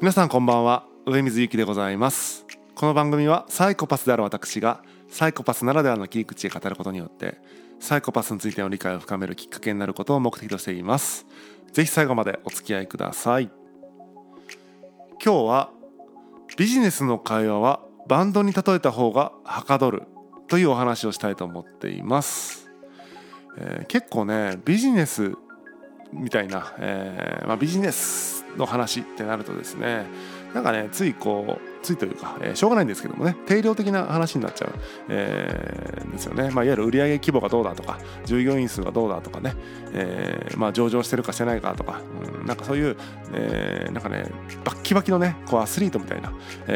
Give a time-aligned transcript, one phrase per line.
[0.00, 0.84] 皆さんこんばんは。
[1.06, 2.46] 上水ゆきでございます。
[2.76, 7.38] この番組はサイコパスである私がサイコパスならではの切り口で語ることによって
[7.80, 11.26] サイコパスについての理解を深めるきっかけになることを目的としています。
[11.72, 13.50] ぜひ最後までお付き合いください。
[15.20, 15.70] 今日は
[16.56, 20.04] ビジネスの会話はバンドに例えた方がはかどる
[20.46, 22.70] というお話をしたいと思っています、
[23.58, 25.34] えー、結構ねビジネス
[26.12, 30.06] みたいな、えーまあ、ビジネスの話ってなるとですね
[30.54, 33.36] なんかねついこうついというか、えー、しょうがないんですけどもね。
[33.46, 34.74] 定量的な話になっちゃう、
[35.08, 39.54] えー、ですよね、まあ、いわゆる売上規模がどうだとか従業員数がどうだとかね、
[39.92, 42.00] えーまあ、上場してるかしてないかとか、
[42.40, 42.96] うん、なんかそういう、
[43.32, 44.24] えー、なんかね
[44.64, 46.32] バッキバキのねこうアスリートみたいな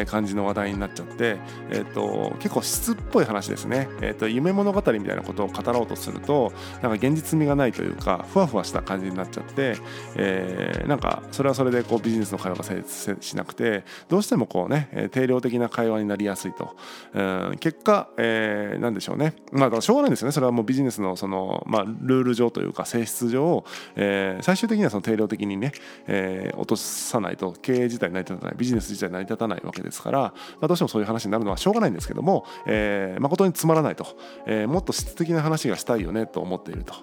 [0.06, 1.38] 感じの話題になっちゃって、
[1.70, 9.76] えーと、結構質っぽい話ですね、えーと、夢物語みたいなことを語ろうとするとなんか現実味がないというかふわふわした感じになっちゃって、
[10.16, 16.76] えー、なんかそれはそれでこうビジネスの会話が成立しなくてどうしてもこうねえ定量的な会話になりやすいと、
[17.14, 17.20] う
[17.54, 19.34] ん、結果、えー、何でしょうね。
[19.50, 20.32] まあしょうがないんですよね。
[20.32, 23.64] それはもうビジネスのその、まあ、ルール上というか性質上、
[23.96, 25.72] えー、最終的にはその定量的にね、
[26.06, 34.06] えー、落とさないと経営自体成り立たないビジネス自体成り立たないわけですから、まあ、どうしてもそういう話になるのはしょうがないんですけども、えー、誠につまらないと、
[34.46, 36.94] え、もっと質的な話がしたいよねと思っていると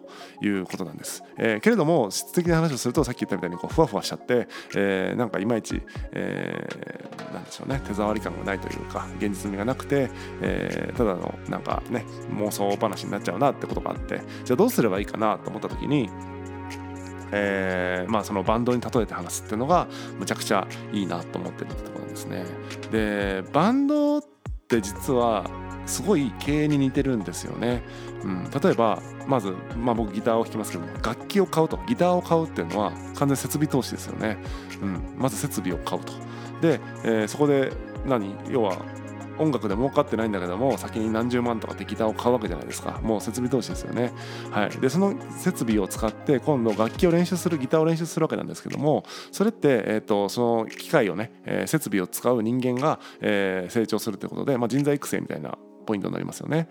[0.46, 7.79] いうことなんです、え、けれども質的な話をするとさっき言ったみたいにこうふわふわしちゃって、え、なんかいまいち、えー、なんでしょうね。
[7.82, 10.10] 手触り感がないというか現実味がなくて、
[10.42, 16.10] えー、ただのなんかね妄想話になっちゃうなってことがあってじゃあどうすればいいかなと思った時に
[17.32, 22.46] えー、まあそのバンドに例えて話すっていうのがむちゃくちゃいいなと思ってるってところなんですね。
[22.92, 24.22] でバンドっ
[24.68, 25.46] て実は
[25.86, 27.84] すごい経営に似てるんですよね。
[28.24, 34.38] うん、例えばまず、まあ、僕ギターを弾きますけども楽器を買うとギターを買うっていうのは完全設備投資ですよね。
[34.82, 36.14] うん、まず設備を買うと。
[36.62, 37.72] で、えー、そこで
[38.06, 38.34] 何？
[38.50, 38.78] 要は
[39.38, 43.00] 音楽で儲かってないんだけども先に何十万とかってギターを買うわけじゃないですか。
[43.02, 44.12] もう設備投資ですよね。
[44.52, 44.70] はい。
[44.70, 55.58] でその設備を使って今度楽器を練習するギターを練習するわけなんですけどもそれって、えーと、その機械をね、えー、設備を使う人間が、えー、成長するということで、まあ、人材育成みたいな
[55.90, 56.70] ポイントになりますよね。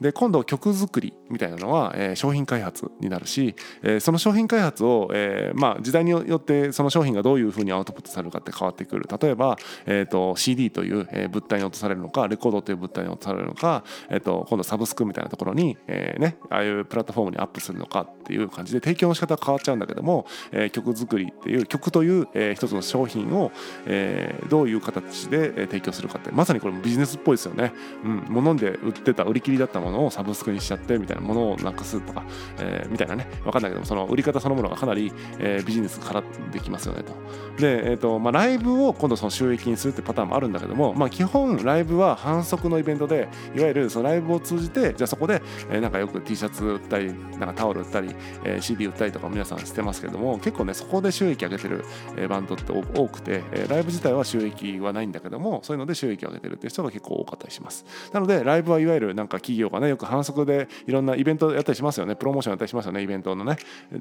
[0.00, 23.52] で今度曲作りみたいなのは、えー、商品開発になるし、えー、その商品開発を、えーまあ、時代によってその商品がどういうふうにアウトプットされるかって変わってくる例えば、えーと、CD という、えー、物体に落とされるのかレコードという物体に落とされるのか、えーと、今度サブスクみたいなところに、えーね、ああいうプラットフォームにアップするのかっていう感じで提供の仕方が変わっちゃうんだけども、えー、曲作りっていう曲という、えー、一つの商品を、
[23.84, 27.72] えー、どういう形で提供するかってまさにこれもビジネスっぽいですよね。
[28.04, 32.24] うん、物で売ってた売り切りだったものをサブスクにしちゃってみたいなものをなくすとか、
[32.58, 36.22] えー、みたいなね分かんないけどその売り方そのものがかなり、えー、ビジネスから
[36.52, 37.12] できますよねと。
[37.58, 51.84] で、えーとまあ、ライブを今度その収益にするってパターンもあるんだけども、まあ、基本ライブは反則のイベントでいわゆるそのライブを通じてじゃあそこで、えー、なんかよく T シャツ売ったりなんかタオル売ったり、えー、CD 売ったりとか皆さんしてますけども結構ねそこで収益上げてる、
[52.28, 57.84] バンドって多くて、えー、ライブ自体は収益はないんだけどもそういうので収益を上げてるっていう人が結構多かったりします。
[58.12, 62.16] なのでライブはいわゆるなんか企業がねよく反則でいろんなイベントやったりしますよね。
[62.16, 63.56] プロモーションやったりしますよねイベントのね、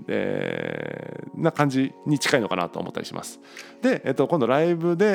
[0.08, 3.40] えー、な感じに近いのかなと思ったりします。
[3.82, 5.06] で、えっと、今度ライブで、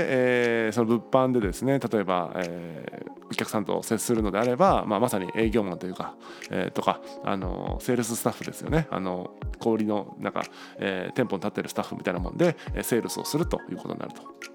[0.66, 6.14] えー、その物販でですね例えば、えー、お客さんと接するのであれば、まあ、まさに営業マンというか、
[6.50, 8.86] えー、とかあのセールススタッフですよね。
[8.90, 10.42] あの小売のなんか、
[10.78, 14.53] えー、店舗に立ってるスタッフみたいなもんでセールスをするということになると。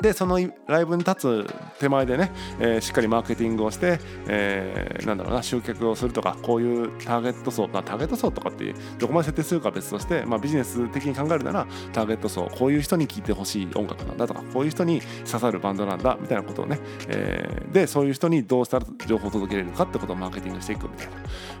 [0.00, 16.78] でそのライブに立つ手前でね、えー、しっかりマーケティングをして、えー、なんだろうな集客をするとかこういうターゲット層、まあ、ターゲット層とかっていうどこまで設定するかは別として、まあ、ビジネス的に考えるならターゲット層こういう人に聴いてほしい音楽なんだとかこういう人に刺さるバンドなんだみたいなことをね、
[17.08, 21.12] えー、でそういう人にどうしたら情報を届けれるかってことをマーケティングしていくみたいな、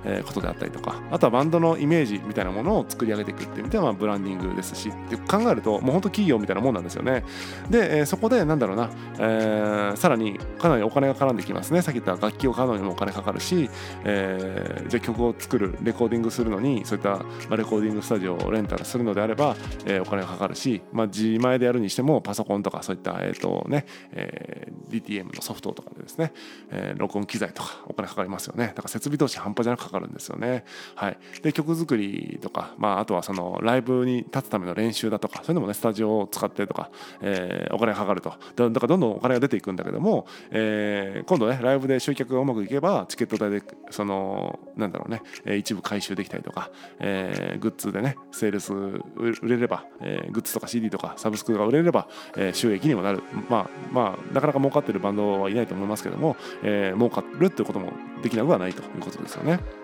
[0.04, 7.24] えことであったりとかあとはバンドのイメージみたいなものを作り上げていくっていう意味ではブランディングですしって考えるともう本当企業みたいなもんなんですよね。
[7.70, 11.82] で、えそこでなんだろうな、えー、さらにかなりお金が絡んできますね。
[11.82, 13.68] さっき言った楽器を買うのにもお金かかるし、
[14.04, 26.32] えー、じゃあ曲を作るレコーディングするのにそういった、ま、レコーディングスタジオをレンタルするのであれば、えー、お金がかかるし、まあ、自前でやるにしてもパソコンとかそういった、えーとねえー、DTM のソフトとかでですね、
[26.70, 28.68] えー、録音機材とかお金かかりますよね。
[28.68, 30.64] だから設備投資半端じゃなくかかるんですよね、
[30.94, 36.90] はい、で曲作りとか、まあ、あとはそのライブに立つための練習だとかそういうのもねスタジオを使ってとか、
[37.20, 38.30] えー、お金かかるがると
[38.70, 45.22] だからどんどんお金が出ていくんだけども、えー、今度ねライブで集客がうまくいけばチケット代でそのなんだろうね
[45.58, 57.92] 一部回収できたりとか、えー、グッズでねセールス売れれば、えー、グッズとか CD とかサブスクが売れれば、えー、収益にもなるまあまあなかなか儲かってるバンドはいないと思いますけども、えー、儲かるっていうことも
[58.22, 59.81] できなくはないということですよね。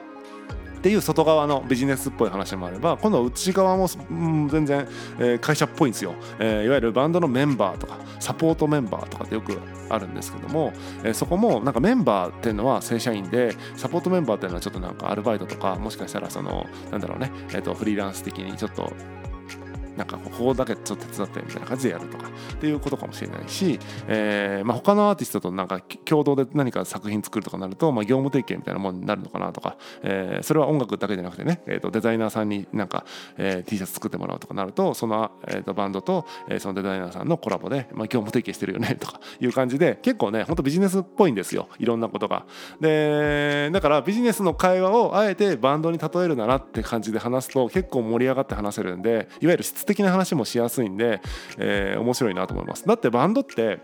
[0.79, 4.87] っていう外側のビジネスっぽい話もあれば今度は内側も、ん、全然、
[5.19, 9.59] え、会社っぽいんですよ、え、いわゆるバンドのメンバーとかサポートメンバーとかってよく
[9.89, 10.73] あるんですけども、
[11.03, 18.93] え、そこもなんかメンバーっていうのは正社員でサポートメンバーっていうのはちょっとなんかアルバイトとかもしかしたらそのなんだろうね、えー、とフリーランス的にちょっと
[19.99, 33.05] なんかここだけちょっと手伝ってみたいな感じでやるとかっていうことかもしれないし、えーまあ、他のアーティストとなんか共同で何か作品作るとかなると、まあ、業務提携みたいなものになるのかなとか、えー、それは音楽だけじゃなくてね、えー、とデザイナーさんになんか、
[33.37, 42.47] えー、T シャツ作ってもらうとかなるとその、えー、とバンドと、えー、そのデザイナーさんのコラボで、まあ、業務提携してるよねとかいう感じで結構ねほんとビジネスっぽいんですよいろんなことが。
[42.81, 51.21] でだからビジネスの会話をあえてバンドに例えるならって感じで話すと結構盛り上がって話せるんでいわゆる質的な話もしやすいんで、
[51.59, 52.87] えー、面白いなと思います。
[52.87, 53.81] だってバンドって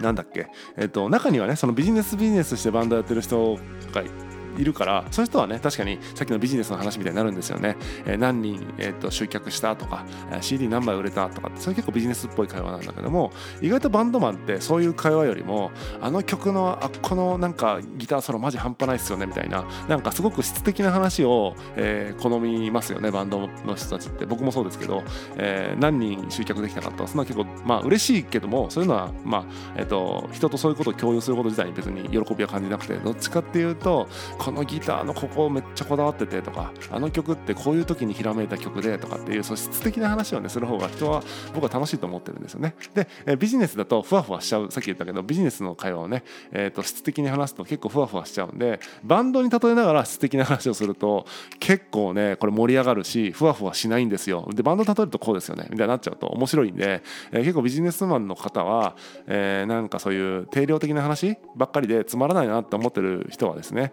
[0.00, 0.48] なんだっけ？
[0.76, 3.56] えっ、と中にはねそのビジネスビジネスしてバンドやってる人
[3.94, 4.10] がい
[4.58, 7.76] いるからそういう人はね確かにさっきのビジネスの話みたいになるんですよね、
[8.06, 10.04] えー、何人、えーと、集客したとか
[10.40, 15.70] CD 何枚売れたとかそれ結構ビジネスっぽい会話なんだけども意外とバンドマンってそういう会話よりも
[16.00, 24.30] あの曲のあこのなんかギターソロマジ半端ないっすよねみたいななんかすごく質的な話を、えー、好みますよねバンドの人たちって。
[24.30, 25.02] 僕もそうですけど、
[25.36, 29.44] えー、何人集客できたかとそんな結構まあ嬉しいけどもそういうのはまあ
[29.76, 34.08] えっ、ー、と人とそういうことを共有すること自体に別に喜びは感じなくてどっちかっていうと
[34.40, 41.22] このギターのここめっちゃこだわっててとかあの曲ってこういう時にひらめいた曲でとかっていう素質的な話をねする方が人は
[41.54, 42.74] 僕は楽しいと思ってるんですよね。
[42.94, 44.70] で、えビジネスだとふわふわしちゃう。
[44.70, 51.26] さっき言ったけどビジネスの会話をね、えー、と質的に話すと結構ふわふわしちゃうんでバンドに例えながら質的な話をすると
[51.58, 54.48] 結構ねこれ盛り上がるしふわふわしないんですよ。
[54.54, 55.66] でバンド例えるとこうですよね。
[55.70, 58.96] みたいになっちゃうと面白いんで、え、結構ビジネスマンの方は、
[59.26, 63.92] えー、なんかそういう定量的な話ばっかりでつまらないなって思ってる人はですね、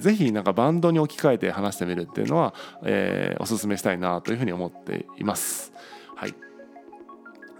[0.00, 2.54] ー、ぜひなんかバンドに置き換えて話してみるっていうのは、
[2.84, 5.72] えー、おすすめしたいなというふうに思っています。
[6.16, 6.34] はい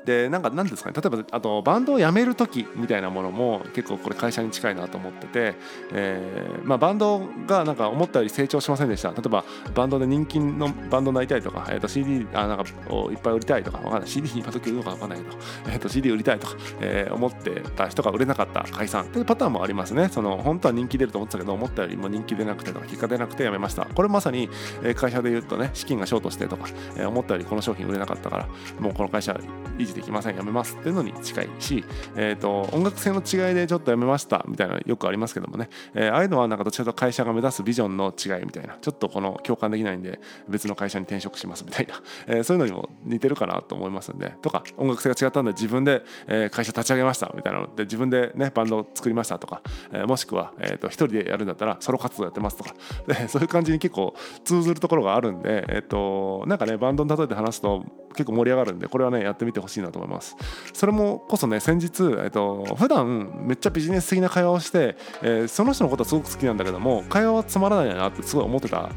[0.04, 0.96] でなんか何ですかね。
[1.00, 5.54] 例えばあとバンドを辞める時みたいなものも結構これ会社に近いなと思ってて、
[5.92, 9.10] えーまあ、バンドがなんか思ったより成長しませんでした。
[9.10, 14.08] 例えばバンドで人気のバンドになりたいとか、えー、と CD あなんかをいっぱい売りたいとかわかんない。
[14.08, 15.36] CD に今時売るのかわかんないけど、
[15.68, 19.04] えー、と CD 売りたいとか、えー、思ってた人が売れなかった解散。
[19.04, 20.08] っていうパターンもありますね。
[20.08, 23.84] その本当は人気出ると思ってたけど思ったよりも人気出なくてとか結果出なくて辞めました。
[23.86, 24.48] これまさに
[24.96, 28.48] 会社で言うとね資金がショートしてとか、えー、思ったよりこの商品売れなかったから
[28.80, 29.38] もうこの会社
[29.78, 31.84] 維持できません辞めますっていうのに近いし、
[32.16, 41.94] えーと、音楽性の違いでちょっとやめましたみたいなよくありますけどもね、えー、ああいうのはなんかどちらかと会社が目指すビジョンの違いみたいなちょっとこの共感できないんで別の会社に転職しますみたいな、
[42.26, 49.62] えー、そういうのにも似てるかなと思いますんでとか音楽性が違ったんで自分で、え会社立ち上げましたみたいなので自分でねバンドを作りましたとか、
[49.92, 52.74] えー、もしくは、えーと、一人でやるんだったらソロ活動やってますとか。
[53.06, 54.14] でそういう感じに結構
[54.44, 60.36] 通ずるところがあるんで、えーと、なんかねバンドに例えて話すと結構盛り上がるんでこれはねやってみてほしいなと思います。
[60.72, 68.90] それもこそね先日、えっと普段めっちゃビジネス的な会話をして、えー、その人のことはすごく好きなんだけども会話はつまらないなってすごい思ってた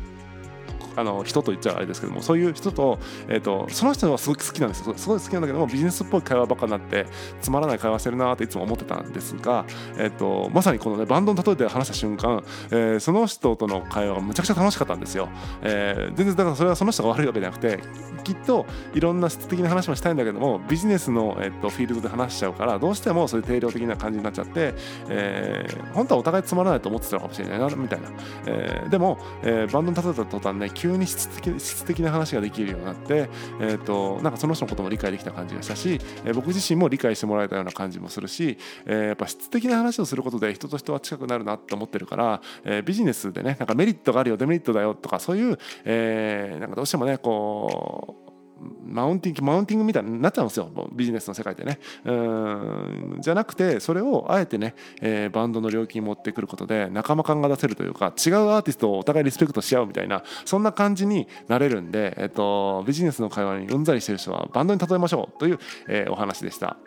[0.97, 2.99] あの人と言っちゃあれですけどもそういう人と,、
[3.29, 7.05] えーと、その人はすごく好きなんですすごい好きなんだけどもビジネスっぽい会話ばっかになって
[7.39, 9.65] つまらない会話してるなっていつも思ってたんですが、
[9.97, 15.29] えーと、まさにこのねバンドの例えで話した瞬間、えー、その人との会話がむちゃくちゃ楽しかったんですよ、
[15.61, 17.79] えー、全然だからそれはその人が悪いわけじゃなくて
[18.23, 24.73] きっといろんな質的な話もしたいんだけどもビジネスの、えーと、フィールドで話しちゃうからどうしてもそういう定量的な感じになっちゃって、
[25.09, 28.09] えー、本当はお互いつまらないと思ってたのかもしれないなみたいな、
[28.47, 33.29] えー、でも、えー、バンドに例えた途端ね急に質的質的な話ができるようになって、
[33.59, 48.26] えーと、なんかその人のことも理解できた感じがしたし、えー、僕自身も理解してもらえたような感じもするし、えー、やっぱ質的な話をすることで人と人は近くなるなと思ってるから、えー、ビジネスでねなんかメリットがあるよデメリットだよとかそういう、えー、なんかどうしてもねこう
[48.85, 50.69] マウンティングマウンティングみたいになっちゃうんですよ。
[50.93, 51.79] ビジネスの世界でね。
[52.05, 53.17] うん。
[53.19, 66.77] じゃなくてそれをあえてね、えー、バンドの領域に持ってくることで仲間感が出せるというか違うアーティストをお互いリスペクトし合うみたいなそんな感じになれるんで、えーと、ビジネスの会話にうんざりしてる人はバンドに例えましょうという、えー、お話でした。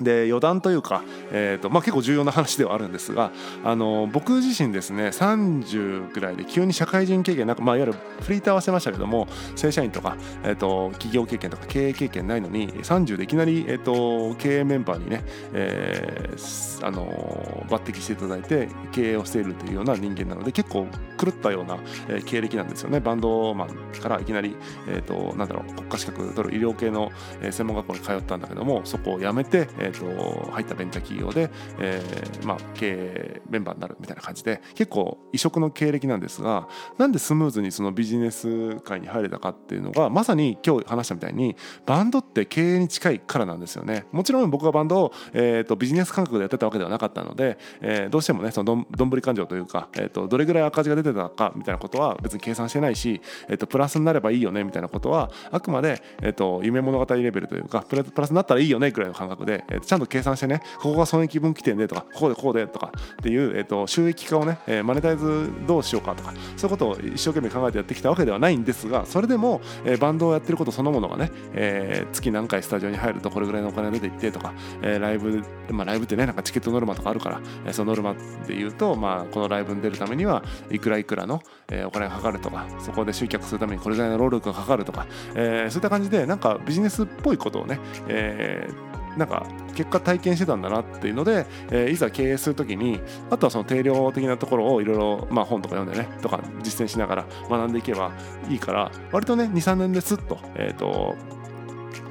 [0.00, 3.30] で余談というか、えーとまあ、結構重要な話ではあるんですが
[3.64, 20.86] あの僕自身ですね30ぐらいで急に社会人経験なんか、まあ、いわゆるフリーターはしてましたけども正社員とか、えーと、企業経験とか経営経験ないのに30でいきなり、えーと、経営メンバーにね、えー、あの抜擢していただいて経営をしているというような人間なので結構
[21.22, 22.98] 狂ったような、え、経歴なんですよね。
[22.98, 23.68] バンドマン
[24.00, 24.56] からいきなり、
[24.88, 27.12] えーと、なんだろう国家資格取る医療系の、
[27.50, 44.06] 専門学校に通ったんだけどもそこを辞めて、えーと、入ったベンチャー企業で、えーまあ、経営メンバーになるみたいな感じで結構異色の経歴なんですがなんでスムーズにそのビジネス界に入れたかっていうのがまさに今日話したみたいにバンドって経営に近いからなんですよね。
[44.12, 74.52] もちろん僕がバンドを、えーと、ビジネス感覚でやってたわけではなかったので、えー、どうしてもねそのどんぶり勘定というか、えーと、どれぐらい赤字が出てたかみたいなことは別に計算してないし、えーと、プラスになればいいよねみたいなことはあくまで、えー、と夢物語レベルというかプラスになったらいいよねぐらいの感覚で、えー、ちゃんと計算してねここが損益分岐点でとかここでこうでとかっていう、えー、と収益化をね、えー、マネタイズどうしようかとかそういうことを一生懸命考えてやってきたわけではないんですがそれでも、えー、バンドをやってることそのものがね、えー、月何回スタジオに入るとこれぐらいのお金が出ていってとか、
[74.82, 78.14] えー、ライブ、まあ、ライブってねなんかチケットノルマとかあるから、えー、そのノルマ
[78.46, 93.00] で言うと、まあ、このライブに出るためにはいくらいくらの、えー、お金がかかるとかそこで集客するためにこれぐらいの労力がかかるとか、えー、そういった感じでなんかビジネスっぽいことをね、えーなんか結果体験してたんだなっていうので、えー、いざ経営する時に
[93.30, 98.12] あとはその定量的なところをいろいろ本とか読んでねとか実践しながら学んでいけば
[98.48, 101.14] いいから割とね23年ですっと,、えーと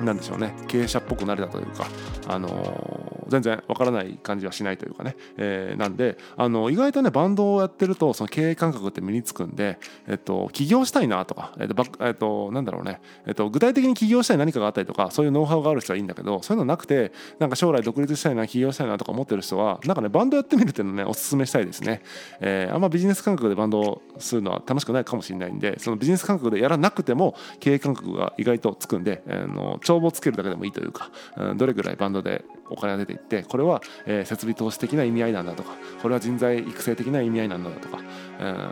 [0.03, 1.87] なんでしょうね経営者っぽくなれたというか、
[2.27, 3.00] あの、
[3.31, 22.01] 全然わからない感じはしないというかね、えー、なんで、あの意外とねバンドをやってるとその経営感覚って身につくんで、えっと、起業したいなとか、えっとえっと、なんだろうね、えっと、具体的に起業したい何かがあったりとかそういうノウハウがある人はいいんだけどそういうのなくてなんか将来独立したいな起業したいなとか思ってる人はなんかねバンドやってみるっていうのねおすすめしたいですね、
[22.39, 37.99] えー、あんまビジネス感覚でバンドをするのは楽しくないかもしれないんでそのビジネス感覚でやらなくても経営感覚が意外とつくんで、あの帳簿つけるだけでもいいというか、うん、どれぐらいバンドでお金が出ていってこれは、え、設備投資的な意味合いなんだとかこれは人材育成的な意味合いなんだとか、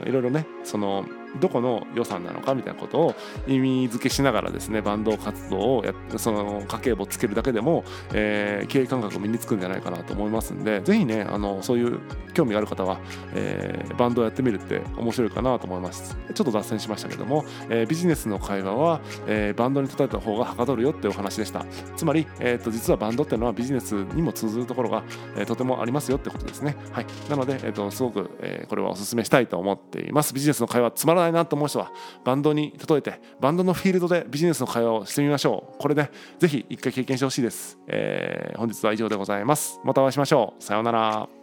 [0.01, 1.05] うん、いろいろねその
[1.39, 3.15] どこの予算なのかみたいなことを
[3.47, 7.83] 意味付けしながらですねバンド活動をやその家計簿つけるだけでも、
[8.13, 11.99] えー、経営感覚身につくんじゃないかなと思いますんでぜひねあのそういう
[12.33, 12.99] 興味がある方は、
[13.33, 16.17] えー、バンドをやってみるって面白いかなと思います。
[16.33, 21.65] ちょっと脱線しましたけども、えー、ビジネスの会話は、えー、バンドに例えた方がはかどるよってお話でした。
[21.95, 25.03] つまり、えーと、実はバンドっていうのはビジネスにも通ずるところが、
[25.35, 26.75] えー、とてもありますよってことですね。
[26.91, 27.05] はい。
[27.29, 30.33] なので、えーと、すごく、えー、これはお勧めしたいと思っています。
[30.33, 31.91] ビジネスの会話つまらないなと思う人は
[32.23, 35.77] バンドに例えてバンドのフィールドでビジネスの会話をしてみましょう。
[35.79, 39.79] これねぜひ一回経験してほしいです、えー、本日は以上でございます。
[39.83, 40.63] またお会いしましょう。
[40.63, 41.38] さようなら。